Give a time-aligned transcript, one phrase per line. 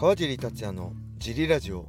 [0.00, 1.86] 川尻達也のジリラジオ。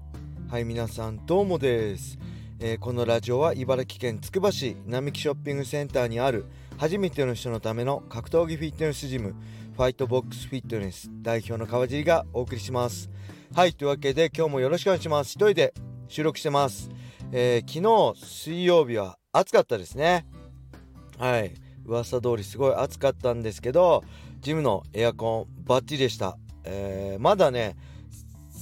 [0.49, 2.19] はい皆さんどうもです、
[2.59, 6.45] えー、このラジオは茨城県つくば市並木ショッピングセンターにある
[6.77, 9.33] 初めての人のための格闘技フィットネスジム
[9.77, 13.09] ファイトボックスフィットネス代表の川尻がお送りします。
[13.55, 15.29] はいというわけで今日もよろしくお願いします。
[15.29, 15.73] 一人で
[16.09, 16.89] 収録してます、
[17.31, 20.25] えー、昨日水曜日は暑かったですね。
[21.17, 21.53] はい
[21.85, 24.03] 噂通りすごい暑かったんですけど
[24.41, 27.77] ジムのエアコンバッチリでした、えー、まだね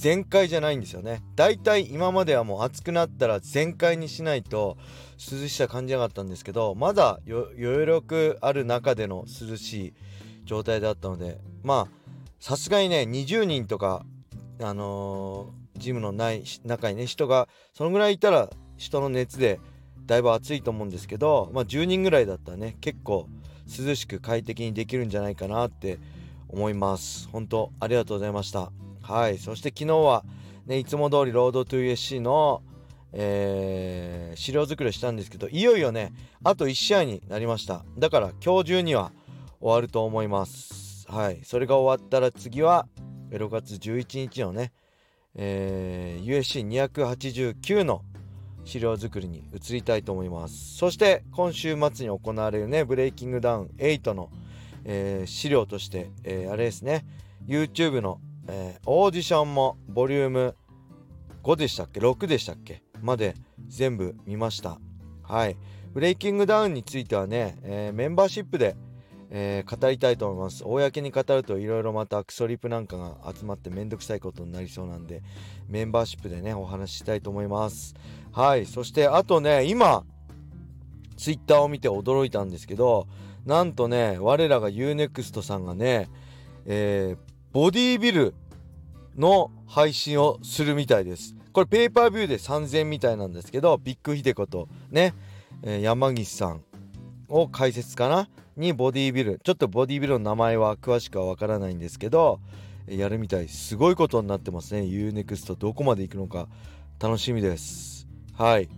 [0.00, 1.22] 全開じゃないんですよね。
[1.36, 4.78] だいたい今まではもう暑くなったら全開にしないと
[5.18, 9.94] 涼しさ感じなかったんですけどまだ余力ある中での涼しい
[10.46, 11.88] 状態だったのでまあ
[12.38, 14.06] さすがにね20人とか
[14.62, 19.60] あのー、ジムのない中にね人がそのぐらいいたら人の熱で
[20.06, 23.28] だいぶ暑いと思うんですけどまあ10人ぐらいだったらね結構
[23.68, 25.98] 涼しく快適にできるんじゃないかなって
[26.48, 27.28] 思います。
[27.30, 28.72] 本当ありがとうございました。
[29.10, 29.38] はい。
[29.38, 30.24] そして昨日は
[30.66, 32.62] ねいつも通りロードトゥ USC の
[33.12, 36.12] えー、資料作りをしたんですけどいよいよね
[36.44, 37.84] あと1試合になりました。
[37.98, 39.10] だから今日中には
[39.60, 41.06] 終わると思います。
[41.10, 41.40] はい。
[41.42, 42.86] それが終わったら次は
[43.30, 44.72] 6月11日のね、
[45.34, 48.02] えー、USC289 の
[48.64, 50.76] 資料作りに移りたいと思います。
[50.76, 54.30] そして今週末に行われるねブレイキングダウン8の、
[54.84, 57.04] えー、資料として、えー、あれですね
[57.48, 58.20] YouTube の
[58.50, 60.56] えー、オーディションもボリューム
[61.42, 62.82] 5でしたっけ？6でしたっけ？
[63.00, 63.34] まで
[63.68, 64.78] 全部見ました。
[65.22, 65.56] はい。
[65.92, 68.76] ブレイキングダウンについてはね、えー、メンバーシップで、
[69.30, 70.64] えー、語りたいと思います。
[70.64, 75.22] 公に語るといろいろまたクソリプなんかが集まってめんどくさいことになりそうなんで
[75.68, 77.94] メンバーシップでねお話ししたいと思います。
[78.32, 78.66] はい。
[78.66, 80.04] そしてあとね今
[81.16, 83.06] ツイッターを見て驚いたんですけど
[83.46, 86.08] なんとね我らが UNEXT さんがね、
[86.66, 87.18] えー、
[87.52, 88.34] ボディービル
[89.20, 91.36] の配信をするみたいです。
[91.52, 95.14] これペーパービューで3000みたいなんですけど、ビッグヒデことね、
[95.62, 96.62] えー、山岸さん
[97.28, 98.28] を解説かな？
[98.56, 102.40] にボディービル、ちょっとボディービルの名前は詳しくはわからないんですけど、
[102.88, 103.48] やるみたい。
[103.48, 104.80] すごいことになってますね。
[104.80, 106.48] UNEXT どこまで行くのか
[106.98, 108.08] 楽しみです。
[108.36, 108.68] はい。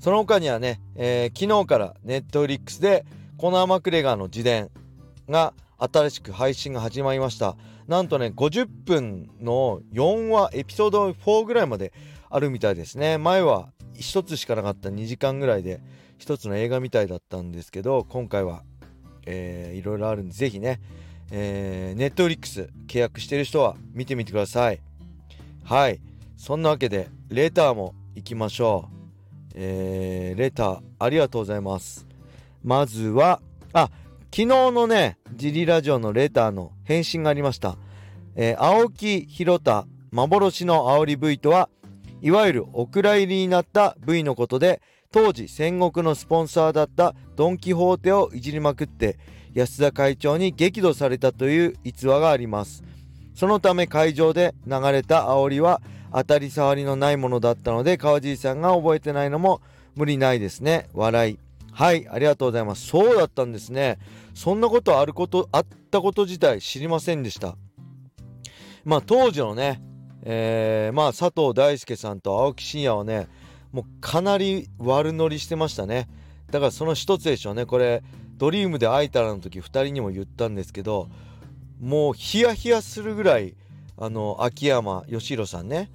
[0.00, 3.04] その他にはね、えー、昨日からネットフリックスで
[3.36, 4.70] コナー・マクレガーの自伝
[5.28, 7.56] が新しく配信が始まりました。
[7.88, 11.92] なんとね50分の4話エピソード4ぐらいまで
[12.30, 13.18] あるみたいですね。
[13.18, 15.80] 前は1つしかなかった2時間ぐらいで
[16.18, 18.62] 1つの映画みたいだったんですけど今回は、
[19.26, 20.80] えー、いろいろあるんでぜひね
[21.34, 24.80] えー、ネットフリックス契約してる人は見てみてください。
[25.64, 25.98] はい。
[26.36, 29.52] そんなわけでレターも行きましょう。
[29.54, 32.06] えー、レターありがとうございます。
[32.62, 33.40] まずは
[33.72, 33.90] あ
[34.30, 37.76] 昨日のね、ジリラジオのレターの返信がありました。
[38.34, 41.68] えー、青木広田幻の煽り V とは、
[42.20, 49.18] いわゆるお蔵入りになった V のことで、当時戦国のスポンサーだったドン・キホーテをいじりまくって
[49.52, 52.82] 安田会長に激怒されたという逸話があります。
[53.34, 55.82] そのため会場で流れた煽りは
[56.12, 59.60] 当たり障りのないものだったので川尻さんが覚えてないのも
[59.94, 60.88] 無理ないですね。
[60.94, 61.38] 笑い。
[61.72, 62.86] はいありがとうございます。
[62.86, 63.98] そうだったんですね。
[64.34, 67.56] そんなことあることあったこと自体知りませんでした。
[68.84, 69.80] まあ当時のね
[70.24, 73.28] えー、まあ佐藤大輔さんと青木真也はね
[73.72, 76.08] もうかなり悪乗りしてましたね。
[76.50, 77.66] だからその一つでしょうね。
[77.66, 78.02] これ
[78.36, 81.08] ドリームで会えたらの時2人にも言ったんですけど
[81.80, 83.56] もうヒヤヒヤするぐらい
[83.96, 85.90] あの秋山義弘さんね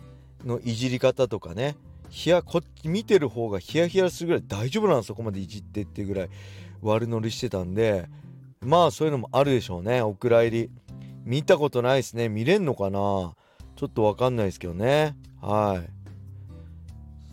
[0.45, 1.75] のいじり方とかね
[2.09, 6.29] ヒヤこっち見てる方がヒヤヒヤするぐらい大丈夫なんそこまでいじってっていうぐらい
[6.81, 8.07] 悪乗りしてたんで
[8.61, 10.01] まあそういうのもあるでしょうね。
[10.01, 10.69] お蔵入り。
[11.23, 12.29] 見たことないですね。
[12.29, 12.99] 見れんのかな？
[13.75, 15.15] ちょっとわかんないですけどね。
[15.41, 15.89] はい。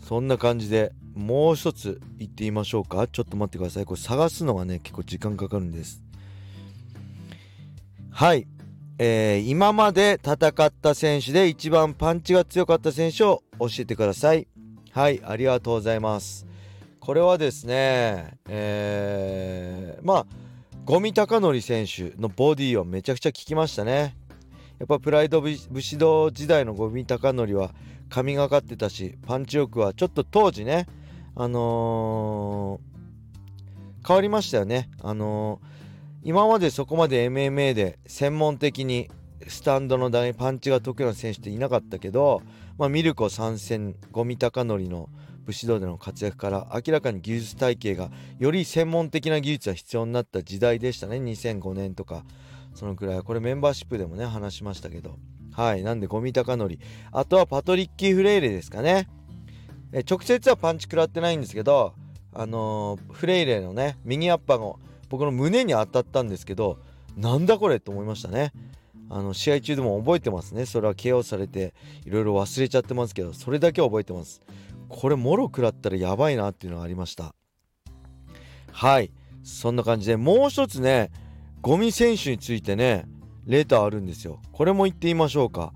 [0.04, 3.06] そんな感じでもう一つ言ってみましょうか。
[3.06, 3.84] ちょっと待ってください。
[3.84, 6.02] これ探すのがね結構時間かかるんです。
[8.10, 8.46] はい。
[8.98, 14.46] えー、今まで戦った選手で一番パンチが強かった選手を教えてください。
[14.90, 15.20] はい。
[15.24, 16.46] ありがとうございます。
[17.00, 20.26] これはですねえー、まあ
[20.86, 24.14] 五味隆則選手のボディをめちゃくちゃ効きましたね。
[24.78, 27.70] やっぱプライド武士道時代の五味隆則は
[28.10, 30.86] 神がかってたしパンチ力はちょっと当時ね
[31.36, 34.90] あのー、変わりましたよね。
[35.00, 39.10] あのー、今までそこまで MMA で専門的に
[39.48, 42.42] スタンドの台にパンチが得意な選手っていなかったけど、
[42.76, 45.08] まあ、ミルコ参戦五味隆則の
[45.44, 51.16] 武士道での活躍から明らかに技術体系がより専門的な技術が必要になった時代でしたね。
[51.16, 52.24] 2005年とか。
[52.74, 53.22] そのくらい。
[53.22, 55.16] これメンバーシップでもね話しましたけど。
[55.52, 55.82] はい。
[55.82, 56.76] なんでゴミ高則
[57.12, 59.08] あとはパトリッキー・フレイレですかね。
[60.10, 61.94] 直接はパンチ食らってないんですけど
[62.32, 66.80] あのー、フレイレのね右アッパーの僕の胸に当たったんですけど
[67.16, 68.52] なんだこれと思いましたね。
[69.10, 70.66] あの試合中でも覚えてますね。
[70.66, 71.74] それは KO されて
[72.04, 74.42] いろいろ忘れちゃってますけどそれだけ覚えてます。
[74.96, 77.34] これもろ食らったらやばいなっていうのがありました。
[78.70, 79.10] はい。
[79.42, 81.10] そんな感じでもう一つね
[81.60, 83.04] ゴミ選手についてね
[83.44, 84.40] レターあるんですよ。
[84.52, 85.72] これも言ってみましょうか、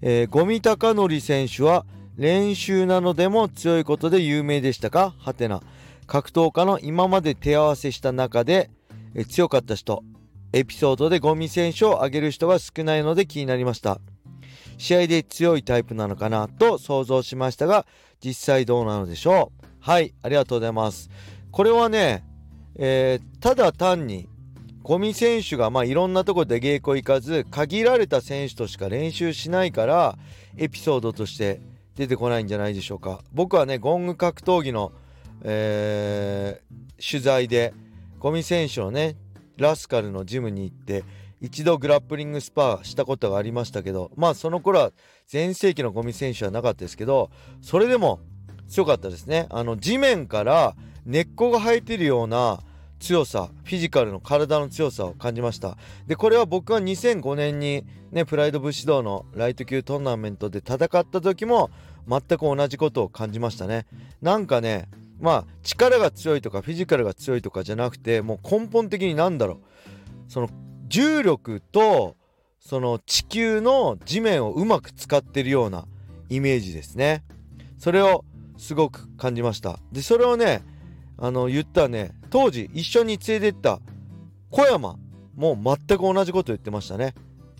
[0.00, 1.84] えー、ゴミ高則選手は
[2.16, 5.14] 練習なのでも強いことで有名でしたか？
[5.18, 5.62] はてな。
[6.06, 8.70] 格闘家の今まで手合わせした中で、
[9.14, 10.02] え強かった人。
[10.52, 14.00] エピソードでゴミ選手を挙げる人が少ないので気になりました。
[14.78, 17.86] 試合で強いタイプなのかなと想像しましたが
[18.24, 19.66] 実際どうなのでしょう？
[19.80, 21.10] はいありがとうございます。
[21.50, 22.24] これはね、
[22.76, 24.28] えー、ただ単に
[24.82, 30.18] ゴミ選手がまあいろんなとこで稽古行かず限られた選手としか練習しないから
[30.56, 31.60] エピソードとして
[31.94, 33.20] 出てこないんじゃないでしょうか。
[33.32, 34.92] 僕はねゴング格闘技の、
[35.42, 37.74] えー、取材で
[38.18, 39.16] ゴミ選手のね
[39.56, 41.04] ラスカルのジムに行って
[41.42, 44.92] 一度グラップリングスパーしたことがありましたけどまあその頃は
[45.26, 47.30] 全盛期のゴミ選手はなかったですけど
[47.60, 48.20] それでも
[48.68, 49.46] 強かったですね。
[49.50, 50.74] あの地面から
[51.04, 52.60] 根っこが生えてるような
[53.00, 55.76] 強さフィジカルの体の強さを感じました。
[56.06, 61.70] でこれは僕は2005年にねプライド武士道のライト級トーナメントで戦った時も
[62.08, 63.86] 全く同じことを感じましたね。
[64.22, 64.88] なんかね
[65.20, 69.58] まあ力が強いとかフィジカルが強いとかじゃなくてもう根本的に何だろう。
[70.28, 70.48] その
[70.92, 72.16] 重力と
[72.60, 75.86] その地球の地面をうまく使ってるような
[76.28, 77.24] イメージですね。
[77.78, 78.26] それを
[78.58, 79.78] すごく感じました。
[79.90, 80.62] でそれをね
[81.16, 83.80] あの言ったね当時一緒に連れてった
[84.50, 84.98] 小山
[85.34, 87.14] も全く同じこと言ってましたね。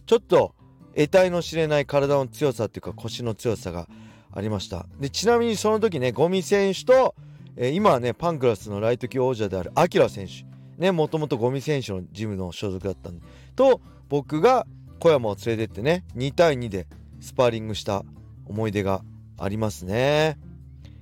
[0.05, 0.55] ちょっと
[0.95, 3.89] 得体の知れない体の強さっていうか腰の強さが
[4.31, 4.85] ありました。
[5.01, 7.15] でちなみにその時ねゴミ選手と、
[7.57, 10.52] えー、今はねパンクラスのライト級王者であるアキラ選手
[10.83, 13.25] ねもともとゴミ選手のジムの所属だったんで。
[13.57, 14.67] と僕が
[14.99, 16.87] 小山を連れてってね2対2で
[17.21, 18.05] スパーリングした
[18.47, 19.03] 思い出が
[19.39, 20.39] ありますね。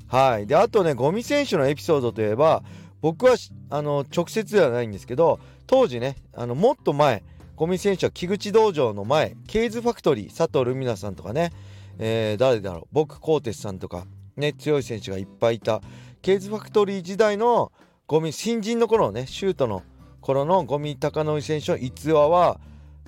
[0.07, 0.47] はい。
[0.47, 2.63] であとねゴミ選手のエピソードといえば
[3.01, 3.37] 僕は
[3.71, 7.23] あの直接ではないんですけど当時ねあのもっと前
[7.57, 11.53] ゴミ選手は木口道場の前ケイズファクトリー佐藤ルミナさんとかね、
[11.99, 14.07] えー、誰だろう僕コーテスさんとか
[14.37, 15.81] ね強い選手がいっぱいいた
[16.23, 17.73] ケイズファクトリー時代の
[18.11, 19.85] ゴミ新人の頃のねシュートの
[20.21, 22.59] 頃のゴミ高野選手の逸話は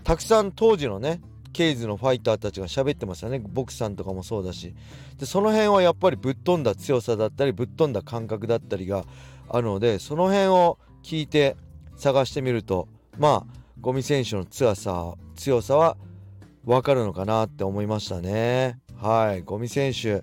[0.04, 1.20] たくさん当時のね
[1.52, 3.40] ケイズのファイターたちが喋ってますよね。
[3.40, 4.76] ボクさんとかもそうだし。
[5.19, 9.04] でその辺はやっぱりぶっ飛んだ強さだったりぶっ飛んだ感覚だったりが
[9.49, 11.56] あるのでその辺を聞いて
[11.96, 12.87] 探してみると
[13.19, 15.96] まあゴミ選手の強さ強さは
[16.64, 18.78] 分かるのかなって思いましたね。
[19.00, 19.43] はい。
[19.43, 20.22] ゴミ選手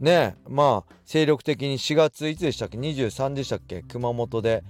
[0.00, 3.82] ねまあ精力的に4月いつでしたっけ？23でしたっけ？
[3.82, 4.64] 熊本で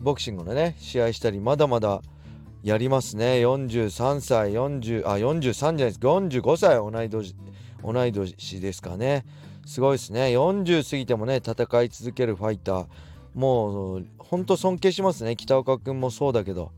[0.00, 2.02] ボクシングのね試合したりまだまだ
[2.62, 3.44] やりますね。
[3.46, 5.98] 43歳40あ43じゃないです。
[6.00, 7.34] 45歳同い年
[7.82, 9.24] 同い年ですかね。
[9.66, 10.26] すごいですね。
[10.36, 12.86] 40過ぎてもね戦い続けるファイター。
[13.34, 15.36] もうほんと尊敬しますね。
[15.36, 16.72] 北岡君もそうだけど。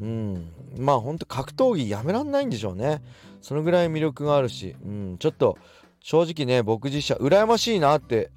[0.00, 0.52] うん。
[0.78, 3.02] まあほんと格闘技やめらんないんでしょうね。
[3.40, 5.58] そのぐらい魅力があるし、うん、ちょっと
[6.04, 8.30] 正直ね僕自身羨ましいなって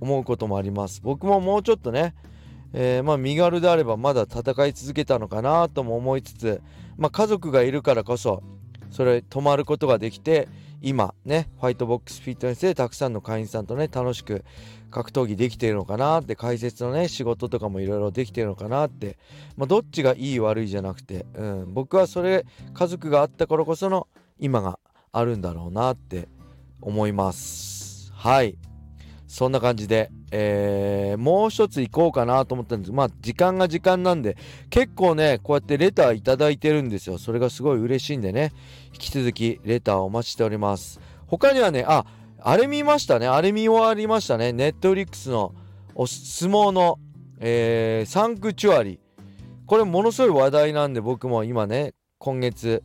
[0.00, 1.02] 思うこともあります。
[1.02, 2.14] 僕ももうちょっとね
[2.72, 6.62] えー、まあ身軽であればまだ戦い続けたのかなとも思いつつ、
[6.96, 8.42] まあ、家族がいるからこそ
[8.90, 10.48] それ止まることができて
[10.80, 14.44] 今ねファイトボックスフィットネスでたくさんの会員さんとね楽しく
[14.90, 19.18] 格闘技できているのかなって解説のね仕事とかもいろいろできているのかなって、
[19.56, 24.06] まあ、どっちがいい悪いじゃなくて、うん、僕はそれ家族があったからこその
[24.38, 24.78] 今が
[25.12, 26.28] あるんだろうなって
[26.80, 28.12] 思います。
[28.14, 28.56] はい。
[29.26, 32.92] そんな感じで、えー、もう一つ行こうかなと思ったんです。
[32.92, 34.36] まあ時間が時間なんで
[34.70, 37.16] 結構ねこうやってレターいただいてるんですよ。
[37.16, 38.52] それがすごい嬉しいんでね。
[38.86, 41.00] 引き続きレターをお待ちしております。
[41.28, 42.04] 他にはねあ
[42.40, 43.28] あれ見ましたね。
[43.28, 44.52] あれ見終わりましたね。
[44.52, 45.54] ネットフリックスの
[45.94, 46.98] お相撲の、
[47.38, 48.98] えー、サンクチュアリ。
[49.66, 52.82] これものすごい話題なんで僕も今ね今月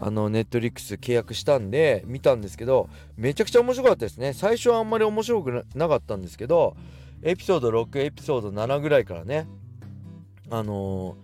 [0.00, 4.32] あのネットリックス契約したんで見たんですけどめちゃくちゃ面白かったですね。
[4.32, 6.76] 最初はあんまり面白くなかったんですけど
[7.22, 9.46] エピソード6エピソード7ぐらいからね
[10.50, 11.16] あの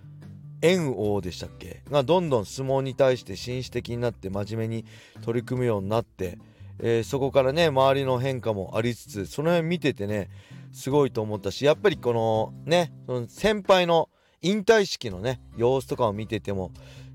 [0.61, 1.83] ー、円王でしたっけ？
[1.91, 4.85] がどんどん相撲に対して紳士的になって真面目に
[5.23, 6.39] 取り組むようになって、
[6.79, 10.31] えー、そこからね周りの変化もありつつその辺見ててね
[10.73, 14.09] すごいと思ったしやっぱりこのねその先輩の
[14.41, 16.71] 引退式のね様子とかを見てても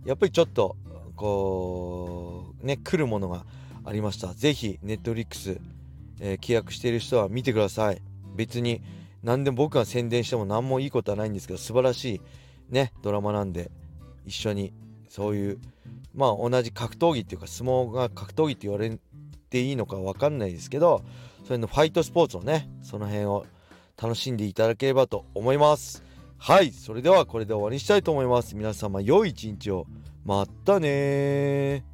[0.05, 0.75] やっぱりちょっと
[1.15, 3.45] こうね来るものが
[3.85, 4.33] ありました。
[4.33, 5.59] 是非ネットフリックス、
[6.19, 8.01] えー、契約している人は見てください。
[8.35, 8.81] 別に
[9.23, 12.21] 何でも僕が宣伝しても何もいいことはないんですけど素晴らしい
[12.69, 13.71] ねドラマなんで
[14.25, 14.73] 一緒に
[15.09, 15.59] そういう
[16.13, 18.97] まあ同じ格闘技っていうか相撲が格闘技って言われ
[19.49, 21.03] ていいのか分かんないですけど
[21.45, 23.45] それのファイトスポーツのねその辺を
[24.01, 26.03] 楽しんでいただければと思います。
[26.45, 28.53] はいそれではこれで終わりにしたいと思います。
[28.57, 29.87] 皆様良い一日を。
[30.25, 31.85] またね